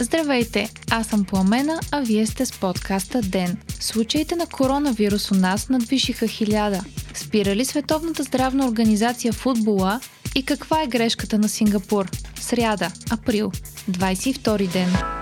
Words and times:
Здравейте, 0.00 0.70
аз 0.90 1.06
съм 1.06 1.24
Пламена, 1.24 1.80
а 1.90 2.00
вие 2.00 2.26
сте 2.26 2.46
с 2.46 2.52
подкаста 2.52 3.20
ДЕН. 3.22 3.56
Случаите 3.68 4.36
на 4.36 4.46
коронавирус 4.46 5.30
у 5.30 5.34
нас 5.34 5.68
надвишиха 5.68 6.26
хиляда. 6.26 6.84
Спира 7.14 7.56
ли 7.56 7.64
Световната 7.64 8.22
здравна 8.22 8.66
организация 8.66 9.32
футбола 9.32 10.00
и 10.34 10.44
каква 10.44 10.82
е 10.82 10.86
грешката 10.86 11.38
на 11.38 11.48
Сингапур? 11.48 12.10
Сряда, 12.40 12.90
април, 13.10 13.52
22 13.90 14.72
ден. 14.72 15.21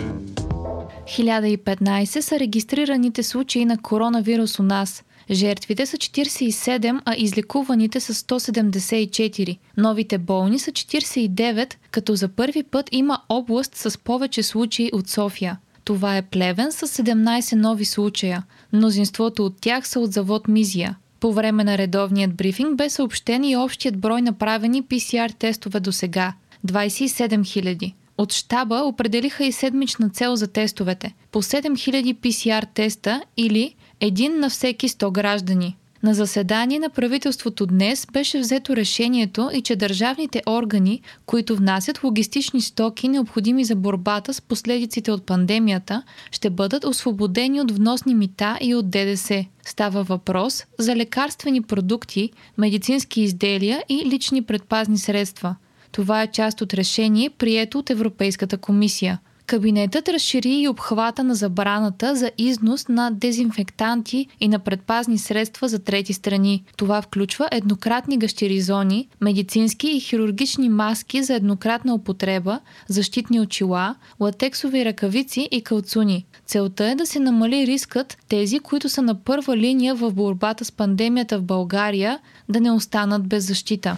1015 1.05 2.19
са 2.19 2.39
регистрираните 2.39 3.23
случаи 3.23 3.65
на 3.65 3.77
коронавирус 3.77 4.59
у 4.59 4.63
нас– 4.63 5.03
Жертвите 5.31 5.85
са 5.85 5.97
47, 5.97 7.01
а 7.05 7.15
излекуваните 7.17 7.99
са 7.99 8.13
174. 8.13 9.57
Новите 9.77 10.17
болни 10.17 10.59
са 10.59 10.71
49, 10.71 11.75
като 11.91 12.15
за 12.15 12.27
първи 12.27 12.63
път 12.63 12.89
има 12.91 13.21
област 13.29 13.75
с 13.75 13.97
повече 13.97 14.43
случаи 14.43 14.89
от 14.93 15.09
София. 15.09 15.59
Това 15.83 16.17
е 16.17 16.21
Плевен 16.21 16.71
с 16.71 16.87
17 16.87 17.55
нови 17.55 17.85
случая. 17.85 18.43
Мнозинството 18.73 19.45
от 19.45 19.61
тях 19.61 19.87
са 19.87 19.99
от 19.99 20.13
завод 20.13 20.47
Мизия. 20.47 20.97
По 21.19 21.33
време 21.33 21.63
на 21.63 21.77
редовният 21.77 22.35
брифинг 22.35 22.75
бе 22.75 22.89
съобщен 22.89 23.43
и 23.43 23.57
общият 23.57 23.97
брой 23.97 24.21
направени 24.21 24.83
PCR 24.83 25.35
тестове 25.39 25.79
до 25.79 25.91
сега– 25.91 26.33
27 26.67 27.39
000. 27.39 27.93
От 28.17 28.33
щаба 28.33 28.75
определиха 28.75 29.45
и 29.45 29.51
седмична 29.51 30.09
цел 30.09 30.35
за 30.35 30.47
тестовете– 30.47 31.13
по 31.31 31.41
7000 31.41 32.15
PCR 32.15 32.65
теста 32.73 33.21
или 33.37 33.75
един 33.99 34.39
на 34.39 34.49
всеки 34.49 34.89
100 34.89 35.11
граждани. 35.11 35.77
На 36.03 36.13
заседание 36.13 36.79
на 36.79 36.89
правителството 36.89 37.65
днес 37.65 38.07
беше 38.13 38.39
взето 38.39 38.75
решението 38.75 39.49
и 39.53 39.61
че 39.61 39.75
държавните 39.75 40.41
органи, 40.47 41.01
които 41.25 41.55
внасят 41.55 42.03
логистични 42.03 42.61
стоки, 42.61 43.07
необходими 43.07 43.65
за 43.65 43.75
борбата 43.75 44.33
с 44.33 44.41
последиците 44.41 45.11
от 45.11 45.25
пандемията, 45.25 46.03
ще 46.31 46.49
бъдат 46.49 46.85
освободени 46.85 47.61
от 47.61 47.71
вносни 47.71 48.15
мита 48.15 48.57
и 48.61 48.75
от 48.75 48.89
ДДС. 48.89 49.45
Става 49.65 50.03
въпрос 50.03 50.65
за 50.79 50.95
лекарствени 50.95 51.61
продукти, 51.61 52.29
медицински 52.57 53.21
изделия 53.21 53.83
и 53.89 54.05
лични 54.05 54.41
предпазни 54.41 54.97
средства. 54.97 55.55
Това 55.91 56.21
е 56.21 56.27
част 56.27 56.61
от 56.61 56.73
решение, 56.73 57.29
прието 57.29 57.79
от 57.79 57.89
Европейската 57.89 58.57
комисия– 58.57 59.19
Кабинетът 59.51 60.09
разшири 60.09 60.49
и 60.49 60.67
обхвата 60.67 61.23
на 61.23 61.35
забраната 61.35 62.15
за 62.15 62.31
износ 62.37 62.87
на 62.87 63.11
дезинфектанти 63.11 64.27
и 64.39 64.47
на 64.47 64.59
предпазни 64.59 65.17
средства 65.17 65.67
за 65.67 65.79
трети 65.79 66.13
страни. 66.13 66.63
Това 66.77 67.01
включва 67.01 67.49
еднократни 67.51 68.17
гащеризони, 68.17 69.07
медицински 69.21 69.87
и 69.87 69.99
хирургични 69.99 70.69
маски 70.69 71.23
за 71.23 71.33
еднократна 71.33 71.93
употреба, 71.93 72.59
защитни 72.87 73.39
очила, 73.39 73.95
латексови 74.19 74.85
ръкавици 74.85 75.47
и 75.51 75.61
калцуни. 75.61 76.25
Целта 76.45 76.85
е 76.85 76.95
да 76.95 77.05
се 77.05 77.19
намали 77.19 77.67
рискът 77.67 78.17
тези, 78.29 78.59
които 78.59 78.89
са 78.89 79.01
на 79.01 79.15
първа 79.15 79.57
линия 79.57 79.95
в 79.95 80.11
борбата 80.11 80.65
с 80.65 80.71
пандемията 80.71 81.39
в 81.39 81.43
България, 81.43 82.19
да 82.49 82.61
не 82.61 82.71
останат 82.71 83.27
без 83.27 83.47
защита. 83.47 83.97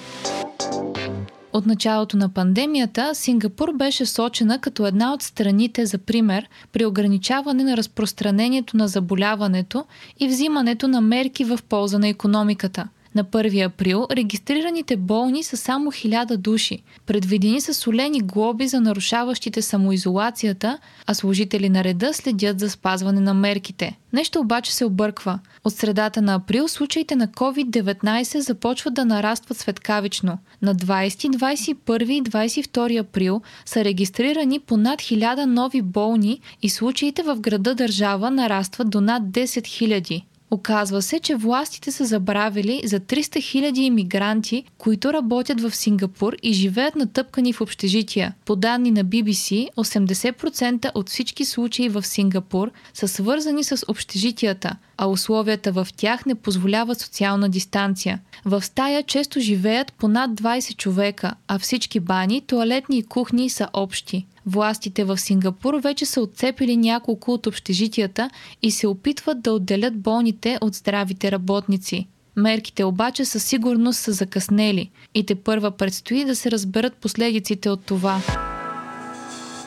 От 1.53 1.65
началото 1.65 2.17
на 2.17 2.29
пандемията 2.29 3.15
Сингапур 3.15 3.73
беше 3.73 4.05
сочена 4.05 4.59
като 4.59 4.87
една 4.87 5.13
от 5.13 5.21
страните 5.21 5.85
за 5.85 5.97
пример 5.97 6.49
при 6.71 6.85
ограничаване 6.85 7.63
на 7.63 7.77
разпространението 7.77 8.77
на 8.77 8.87
заболяването 8.87 9.85
и 10.19 10.27
взимането 10.27 10.87
на 10.87 11.01
мерки 11.01 11.43
в 11.43 11.59
полза 11.69 11.99
на 11.99 12.07
економиката– 12.07 12.87
на 13.15 13.23
1 13.23 13.65
април 13.65 14.07
регистрираните 14.11 14.97
болни 14.97 15.43
са 15.43 15.57
само 15.57 15.91
1000 15.91 16.37
души. 16.37 16.79
Предвидени 17.05 17.61
са 17.61 17.73
солени 17.73 18.19
глоби 18.19 18.67
за 18.67 18.81
нарушаващите 18.81 19.61
самоизолацията, 19.61 20.77
а 21.07 21.13
служители 21.13 21.69
на 21.69 21.83
реда 21.83 22.13
следят 22.13 22.59
за 22.59 22.69
спазване 22.69 23.19
на 23.21 23.33
мерките. 23.33 23.97
Нещо 24.13 24.39
обаче 24.39 24.73
се 24.75 24.85
обърква. 24.85 25.39
От 25.63 25.73
средата 25.73 26.21
на 26.21 26.35
април 26.35 26.67
случаите 26.67 27.15
на 27.15 27.27
COVID-19 27.27 28.39
започват 28.39 28.93
да 28.93 29.05
нарастват 29.05 29.57
светкавично. 29.57 30.37
На 30.61 30.75
20, 30.75 31.35
21 31.37 32.11
и 32.11 32.23
22 32.23 32.99
април 32.99 33.41
са 33.65 33.83
регистрирани 33.83 34.59
по 34.59 34.77
над 34.77 34.99
1000 34.99 35.45
нови 35.45 35.81
болни 35.81 36.39
и 36.61 36.69
случаите 36.69 37.23
в 37.23 37.35
града 37.39 37.75
държава 37.75 38.31
нарастват 38.31 38.89
до 38.89 39.01
над 39.01 39.23
10 39.23 39.45
000. 39.45 40.23
Оказва 40.53 41.01
се, 41.01 41.19
че 41.19 41.35
властите 41.35 41.91
са 41.91 42.05
забравили 42.05 42.81
за 42.85 42.99
300 42.99 43.21
000 43.21 43.79
иммигранти, 43.79 44.63
които 44.77 45.13
работят 45.13 45.61
в 45.61 45.75
Сингапур 45.75 46.35
и 46.43 46.53
живеят 46.53 46.95
натъпкани 46.95 47.53
в 47.53 47.61
общежития. 47.61 48.33
По 48.45 48.55
данни 48.55 48.91
на 48.91 49.05
BBC, 49.05 49.67
80% 49.77 50.91
от 50.95 51.09
всички 51.09 51.45
случаи 51.45 51.89
в 51.89 52.05
Сингапур 52.05 52.71
са 52.93 53.07
свързани 53.07 53.63
с 53.63 53.85
общежитията, 53.87 54.75
а 54.97 55.07
условията 55.07 55.71
в 55.71 55.87
тях 55.97 56.25
не 56.25 56.35
позволяват 56.35 56.99
социална 56.99 57.49
дистанция. 57.49 58.19
В 58.45 58.61
стая 58.61 59.03
често 59.03 59.39
живеят 59.39 59.93
по 59.93 60.07
над 60.07 60.31
20 60.31 60.77
човека, 60.77 61.33
а 61.47 61.59
всички 61.59 61.99
бани, 61.99 62.41
туалетни 62.41 62.97
и 62.97 63.03
кухни 63.03 63.49
са 63.49 63.67
общи. 63.73 64.25
Властите 64.45 65.03
в 65.03 65.17
Сингапур 65.17 65.73
вече 65.73 66.05
са 66.05 66.21
отцепили 66.21 66.77
няколко 66.77 67.31
от 67.31 67.47
общежитията 67.47 68.29
и 68.61 68.71
се 68.71 68.87
опитват 68.87 69.41
да 69.41 69.53
отделят 69.53 69.99
болните 69.99 70.57
от 70.61 70.73
здравите 70.73 71.31
работници. 71.31 72.07
Мерките 72.35 72.83
обаче 72.83 73.25
със 73.25 73.43
сигурност 73.43 73.99
са 73.99 74.11
закъснели 74.11 74.91
и 75.15 75.25
те 75.25 75.35
първа 75.35 75.71
предстои 75.71 76.25
да 76.25 76.35
се 76.35 76.51
разберат 76.51 76.95
последиците 76.95 77.69
от 77.69 77.85
това. 77.85 78.21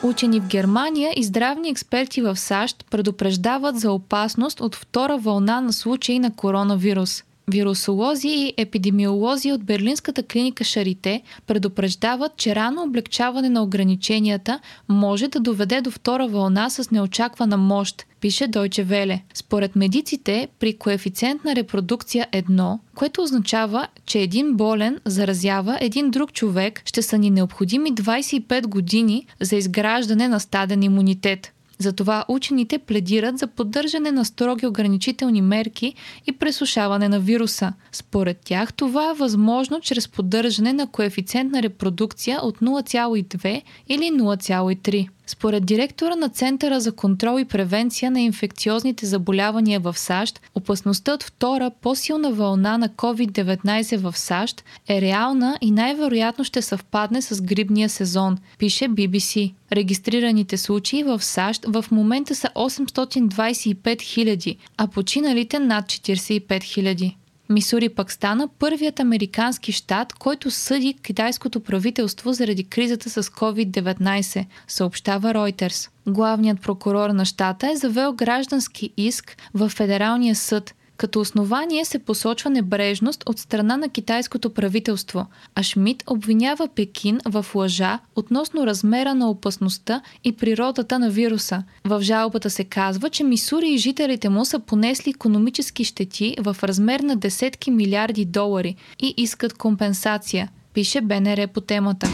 Учени 0.03 0.39
в 0.39 0.47
Германия 0.47 1.13
и 1.15 1.23
здравни 1.23 1.69
експерти 1.69 2.21
в 2.21 2.35
САЩ 2.35 2.85
предупреждават 2.91 3.79
за 3.79 3.91
опасност 3.91 4.61
от 4.61 4.75
втора 4.75 5.17
вълна 5.17 5.61
на 5.61 5.73
случаи 5.73 6.19
на 6.19 6.35
коронавирус. 6.35 7.23
Вирусолози 7.51 8.27
и 8.27 8.53
епидемиолози 8.57 9.51
от 9.51 9.63
Берлинската 9.63 10.23
клиника 10.23 10.63
Шарите 10.63 11.21
предупреждават, 11.47 12.37
че 12.37 12.55
рано 12.55 12.83
облегчаване 12.83 13.49
на 13.49 13.63
ограниченията 13.63 14.59
може 14.89 15.27
да 15.27 15.39
доведе 15.39 15.81
до 15.81 15.91
втора 15.91 16.27
вълна 16.27 16.69
с 16.69 16.91
неочаквана 16.91 17.57
мощ, 17.57 18.05
пише 18.21 18.47
Дойче 18.47 18.83
Веле. 18.83 19.23
Според 19.33 19.75
медиците, 19.75 20.47
при 20.59 20.77
коефициент 20.77 21.43
на 21.43 21.55
репродукция 21.55 22.27
1, 22.33 22.79
което 22.95 23.21
означава, 23.21 23.87
че 24.05 24.19
един 24.19 24.53
болен 24.53 24.99
заразява 25.05 25.77
един 25.81 26.11
друг 26.11 26.33
човек, 26.33 26.81
ще 26.85 27.01
са 27.01 27.17
ни 27.17 27.29
необходими 27.29 27.95
25 27.95 28.67
години 28.67 29.25
за 29.41 29.55
изграждане 29.55 30.27
на 30.27 30.39
стаден 30.39 30.83
имунитет. 30.83 31.53
Затова 31.79 32.25
учените 32.27 32.77
пледират 32.77 33.37
за 33.37 33.47
поддържане 33.47 34.11
на 34.11 34.25
строги 34.25 34.67
ограничителни 34.67 35.41
мерки 35.41 35.93
и 36.27 36.31
пресушаване 36.31 37.09
на 37.09 37.19
вируса. 37.19 37.73
Според 37.91 38.37
тях 38.39 38.73
това 38.73 39.11
е 39.11 39.13
възможно 39.13 39.81
чрез 39.81 40.07
поддържане 40.07 40.73
на 40.73 40.87
коефициент 40.87 41.51
на 41.51 41.63
репродукция 41.63 42.39
от 42.43 42.59
0,2 42.59 43.61
или 43.89 44.03
0,3. 44.03 45.07
Според 45.29 45.65
директора 45.65 46.15
на 46.15 46.29
Центъра 46.29 46.79
за 46.79 46.91
контрол 46.91 47.39
и 47.39 47.45
превенция 47.45 48.11
на 48.11 48.21
инфекциозните 48.21 49.05
заболявания 49.05 49.79
в 49.79 49.97
САЩ, 49.97 50.41
опасността 50.55 51.13
от 51.13 51.23
втора 51.23 51.71
по-силна 51.81 52.31
вълна 52.31 52.77
на 52.77 52.89
COVID-19 52.89 53.97
в 53.97 54.17
САЩ 54.17 54.63
е 54.89 55.01
реална 55.01 55.57
и 55.61 55.71
най-вероятно 55.71 56.43
ще 56.43 56.61
съвпадне 56.61 57.21
с 57.21 57.41
грибния 57.41 57.89
сезон, 57.89 58.37
пише 58.57 58.85
BBC. 58.85 59.53
Регистрираните 59.71 60.57
случаи 60.57 61.03
в 61.03 61.23
САЩ 61.23 61.65
в 61.67 61.85
момента 61.91 62.35
са 62.35 62.49
825 62.55 63.75
000, 63.75 64.57
а 64.77 64.87
починалите 64.87 65.59
над 65.59 65.85
45 65.85 66.47
000. 66.47 67.15
Мисури 67.49 67.89
пък 67.89 68.11
стана 68.11 68.47
първият 68.59 68.99
американски 68.99 69.71
щат, 69.71 70.13
който 70.13 70.51
съди 70.51 70.93
китайското 71.03 71.59
правителство 71.59 72.33
заради 72.33 72.63
кризата 72.63 73.09
с 73.09 73.23
COVID-19, 73.23 74.45
съобщава 74.67 75.33
Reuters. 75.33 75.89
Главният 76.07 76.61
прокурор 76.61 77.09
на 77.09 77.25
щата 77.25 77.71
е 77.71 77.75
завел 77.75 78.13
граждански 78.13 78.93
иск 78.97 79.37
в 79.53 79.69
Федералния 79.69 80.35
съд 80.35 80.75
като 80.97 81.19
основание 81.19 81.85
се 81.85 81.99
посочва 81.99 82.49
небрежност 82.49 83.23
от 83.29 83.39
страна 83.39 83.77
на 83.77 83.89
китайското 83.89 84.49
правителство, 84.49 85.25
а 85.55 85.63
Шмидт 85.63 86.03
обвинява 86.07 86.67
Пекин 86.75 87.19
в 87.25 87.45
лъжа 87.55 87.99
относно 88.15 88.67
размера 88.67 89.15
на 89.15 89.29
опасността 89.29 90.01
и 90.23 90.31
природата 90.31 90.99
на 90.99 91.09
вируса. 91.09 91.63
В 91.85 92.01
жалбата 92.01 92.49
се 92.49 92.63
казва, 92.63 93.09
че 93.09 93.23
Мисури 93.23 93.69
и 93.69 93.77
жителите 93.77 94.29
му 94.29 94.45
са 94.45 94.59
понесли 94.59 95.09
економически 95.09 95.83
щети 95.83 96.35
в 96.39 96.57
размер 96.63 96.99
на 96.99 97.15
десетки 97.15 97.71
милиарди 97.71 98.25
долари 98.25 98.75
и 98.99 99.13
искат 99.17 99.53
компенсация 99.53 100.49
пише 100.73 101.01
БНР 101.01 101.47
по 101.47 101.61
темата. 101.61 102.07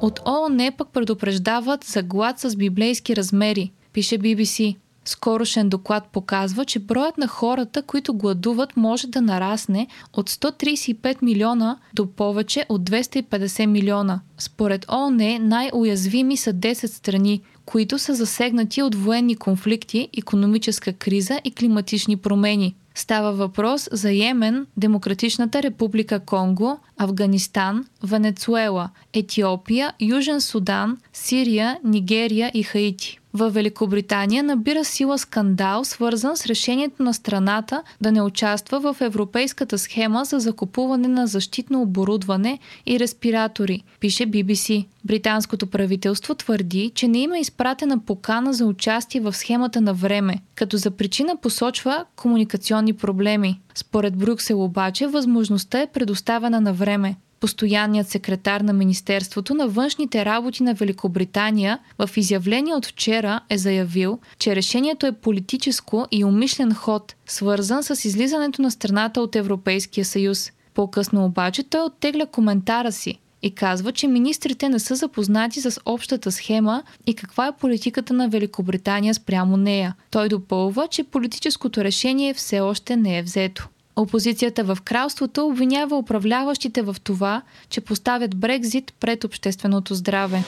От 0.00 0.20
ООН 0.26 0.72
пък 0.78 0.88
предупреждават 0.88 1.84
за 1.84 2.02
глад 2.02 2.38
с 2.38 2.56
библейски 2.56 3.16
размери, 3.16 3.72
пише 3.92 4.18
BBC. 4.18 4.76
Скорошен 5.04 5.68
доклад 5.68 6.04
показва, 6.12 6.64
че 6.64 6.78
броят 6.78 7.18
на 7.18 7.26
хората, 7.26 7.82
които 7.82 8.14
гладуват, 8.14 8.76
може 8.76 9.06
да 9.06 9.20
нарасне 9.20 9.86
от 10.12 10.30
135 10.30 11.22
милиона 11.22 11.78
до 11.94 12.06
повече 12.06 12.66
от 12.68 12.90
250 12.90 13.66
милиона. 13.66 14.20
Според 14.38 14.86
ООН 14.90 15.38
най-уязвими 15.40 16.36
са 16.36 16.52
10 16.52 16.86
страни, 16.86 17.40
които 17.66 17.98
са 17.98 18.14
засегнати 18.14 18.82
от 18.82 18.94
военни 18.94 19.36
конфликти, 19.36 20.08
економическа 20.18 20.92
криза 20.92 21.40
и 21.44 21.54
климатични 21.54 22.16
промени. 22.16 22.74
Става 22.94 23.32
въпрос 23.32 23.88
за 23.92 24.10
Йемен, 24.10 24.66
Демократичната 24.76 25.62
република 25.62 26.20
Конго, 26.20 26.78
Афганистан, 26.98 27.84
Венецуела, 28.02 28.90
Етиопия, 29.12 29.92
Южен 30.00 30.40
Судан, 30.40 30.98
Сирия, 31.12 31.78
Нигерия 31.84 32.50
и 32.54 32.62
Хаити. 32.62 33.18
В 33.34 33.50
Великобритания 33.50 34.42
набира 34.42 34.84
сила 34.84 35.18
скандал, 35.18 35.84
свързан 35.84 36.36
с 36.36 36.46
решението 36.46 37.02
на 37.02 37.14
страната 37.14 37.82
да 38.00 38.12
не 38.12 38.22
участва 38.22 38.80
в 38.80 39.00
европейската 39.00 39.78
схема 39.78 40.24
за 40.24 40.38
закупуване 40.38 41.08
на 41.08 41.26
защитно 41.26 41.82
оборудване 41.82 42.58
и 42.86 43.00
респиратори, 43.00 43.82
пише 44.00 44.26
BBC. 44.26 44.86
Британското 45.04 45.66
правителство 45.66 46.34
твърди, 46.34 46.92
че 46.94 47.08
не 47.08 47.18
има 47.18 47.38
изпратена 47.38 47.98
покана 47.98 48.52
за 48.52 48.66
участие 48.66 49.20
в 49.20 49.32
схемата 49.32 49.80
на 49.80 49.94
време, 49.94 50.38
като 50.54 50.76
за 50.76 50.90
причина 50.90 51.36
посочва 51.36 52.04
комуникационни 52.16 52.92
проблеми. 52.92 53.60
Според 53.74 54.16
Брюксел 54.16 54.64
обаче 54.64 55.06
възможността 55.06 55.80
е 55.80 55.86
предоставена 55.86 56.60
на 56.60 56.72
време. 56.72 57.16
Постоянният 57.42 58.08
секретар 58.08 58.60
на 58.60 58.72
Министерството 58.72 59.54
на 59.54 59.68
външните 59.68 60.24
работи 60.24 60.62
на 60.62 60.74
Великобритания 60.74 61.78
в 61.98 62.10
изявление 62.16 62.74
от 62.74 62.86
вчера 62.86 63.40
е 63.50 63.58
заявил, 63.58 64.18
че 64.38 64.56
решението 64.56 65.06
е 65.06 65.12
политическо 65.12 66.06
и 66.10 66.24
умишлен 66.24 66.74
ход, 66.74 67.14
свързан 67.26 67.82
с 67.82 68.04
излизането 68.04 68.62
на 68.62 68.70
страната 68.70 69.20
от 69.20 69.36
Европейския 69.36 70.04
съюз. 70.04 70.52
По-късно 70.74 71.24
обаче 71.24 71.62
той 71.62 71.80
оттегля 71.80 72.26
коментара 72.26 72.92
си 72.92 73.18
и 73.42 73.50
казва, 73.50 73.92
че 73.92 74.08
министрите 74.08 74.68
не 74.68 74.78
са 74.78 74.94
запознати 74.94 75.60
с 75.60 75.80
общата 75.84 76.32
схема 76.32 76.82
и 77.06 77.14
каква 77.14 77.46
е 77.46 77.56
политиката 77.56 78.14
на 78.14 78.28
Великобритания 78.28 79.14
спрямо 79.14 79.56
нея. 79.56 79.94
Той 80.10 80.28
допълва, 80.28 80.88
че 80.88 81.04
политическото 81.04 81.84
решение 81.84 82.34
все 82.34 82.60
още 82.60 82.96
не 82.96 83.18
е 83.18 83.22
взето. 83.22 83.68
Опозицията 83.96 84.64
в 84.64 84.78
кралството 84.84 85.46
обвинява 85.46 85.96
управляващите 85.96 86.82
в 86.82 86.96
това, 87.04 87.42
че 87.68 87.80
поставят 87.80 88.36
Брекзит 88.36 88.92
пред 89.00 89.24
общественото 89.24 89.94
здраве. 89.94 90.44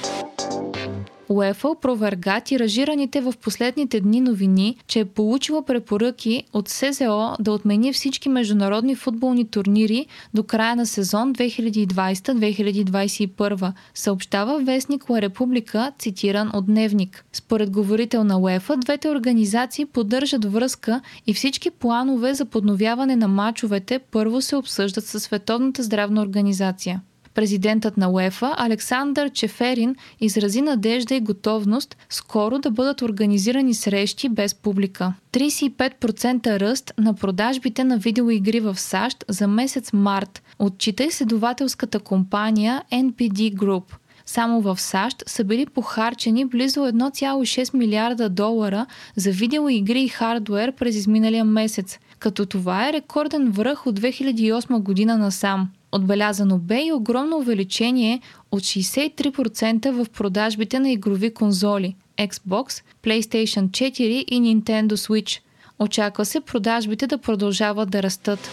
УЕФА 1.29 1.69
опроверга 1.69 2.41
тиражираните 2.41 3.21
в 3.21 3.35
последните 3.43 4.01
дни 4.01 4.21
новини, 4.21 4.77
че 4.87 5.01
е 5.01 5.05
получила 5.05 5.65
препоръки 5.65 6.45
от 6.53 6.69
СЗО 6.69 7.37
да 7.41 7.53
отмени 7.53 7.93
всички 7.93 8.29
международни 8.29 8.95
футболни 8.95 9.49
турнири 9.49 10.07
до 10.35 10.43
края 10.43 10.77
на 10.77 10.87
сезон 10.87 11.35
2020-2021, 11.35 13.73
съобщава 13.95 14.61
вестник 14.61 15.11
Ла 15.11 15.23
Република, 15.23 15.93
цитиран 15.99 16.51
от 16.55 16.67
Дневник. 16.67 17.25
Според 17.33 17.71
говорител 17.71 18.25
на 18.25 18.39
УЕФА, 18.39 18.77
двете 18.77 19.11
организации 19.11 19.87
поддържат 19.87 20.45
връзка 20.45 21.01
и 21.27 21.35
всички 21.35 21.71
планове 21.71 22.35
за 22.35 22.45
подновяване 22.45 23.17
на 23.17 23.29
мачовете 23.29 23.99
първо 23.99 24.41
се 24.41 24.57
обсъждат 24.57 25.05
със 25.05 25.23
Световната 25.23 25.83
здравна 25.83 26.23
организация. 26.23 27.03
Президентът 27.35 27.97
на 27.97 28.11
УЕФА 28.11 28.55
Александър 28.59 29.31
Чеферин 29.31 29.97
изрази 30.21 30.63
надежда 30.63 31.15
и 31.15 31.21
готовност 31.21 31.97
скоро 32.11 32.59
да 32.59 32.71
бъдат 32.71 33.03
организирани 33.03 33.75
срещи 33.75 34.29
без 34.29 34.55
публика. 34.55 35.15
35% 35.33 36.61
ръст 36.61 36.93
на 36.99 37.15
продажбите 37.15 37.85
на 37.85 37.99
видеоигри 37.99 38.61
в 38.61 38.79
САЩ 38.79 39.25
за 39.29 39.49
месец 39.49 39.93
март, 39.93 40.43
отчита 40.59 41.05
изследователската 41.05 41.99
компания 41.99 42.83
NPD 42.93 43.55
Group. 43.55 43.85
Само 44.27 44.61
в 44.61 44.81
САЩ 44.81 45.23
са 45.27 45.45
били 45.45 45.67
похарчени 45.67 46.45
близо 46.45 46.81
1,6 46.81 47.77
милиарда 47.77 48.29
долара 48.29 48.87
за 49.17 49.31
видеоигри 49.31 50.03
и 50.03 50.09
хардвер 50.09 50.73
през 50.73 50.97
изминалия 50.97 51.45
месец, 51.45 51.99
като 52.19 52.47
това 52.47 52.89
е 52.89 52.93
рекорден 52.93 53.51
връх 53.51 53.87
от 53.87 54.01
2008 54.01 54.79
година 54.79 55.19
насам. 55.19 55.69
Отбелязано 55.95 56.59
бе 56.59 56.87
и 56.87 56.93
огромно 56.93 57.37
увеличение 57.37 58.21
от 58.51 58.63
63% 58.63 59.91
в 59.91 60.11
продажбите 60.11 60.79
на 60.79 60.91
игрови 60.91 61.35
конзоли 61.35 61.97
Xbox, 62.19 62.83
PlayStation 63.03 63.69
4 63.69 64.01
и 64.01 64.41
Nintendo 64.41 64.93
Switch. 64.93 65.41
Очаква 65.79 66.25
се 66.25 66.41
продажбите 66.41 67.07
да 67.07 67.19
продължават 67.19 67.91
да 67.91 68.03
растат. 68.03 68.51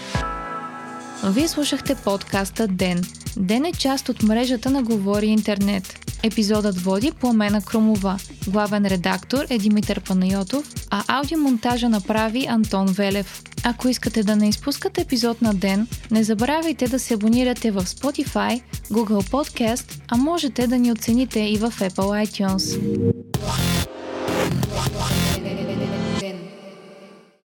Вие 1.23 1.47
слушахте 1.47 1.95
подкаста 2.03 2.67
Ден. 2.67 3.01
Ден 3.37 3.65
е 3.65 3.71
част 3.73 4.09
от 4.09 4.23
мрежата 4.23 4.69
на 4.69 4.83
Говори 4.83 5.27
Интернет. 5.27 6.00
Епизодът 6.23 6.81
води 6.81 7.11
Пламена 7.11 7.61
Крумова. 7.61 8.17
Главен 8.47 8.85
редактор 8.85 9.45
е 9.49 9.57
Димитър 9.57 10.01
Панайотов, 10.01 10.73
а 10.89 11.03
аудиомонтажа 11.07 11.89
направи 11.89 12.45
Антон 12.49 12.87
Велев. 12.87 13.43
Ако 13.63 13.87
искате 13.87 14.23
да 14.23 14.35
не 14.35 14.49
изпускате 14.49 15.01
епизод 15.01 15.41
на 15.41 15.53
ден, 15.53 15.87
не 16.11 16.23
забравяйте 16.23 16.87
да 16.87 16.99
се 16.99 17.13
абонирате 17.13 17.71
в 17.71 17.83
Spotify, 17.83 18.61
Google 18.91 19.29
Podcast, 19.29 20.01
а 20.07 20.17
можете 20.17 20.67
да 20.67 20.77
ни 20.77 20.91
оцените 20.91 21.39
и 21.39 21.57
в 21.57 21.71
Apple 21.71 22.27
iTunes. 22.27 23.10